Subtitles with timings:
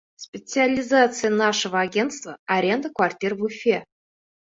[0.15, 3.85] Специализация нашего агентства- аренда квартир в Уфе!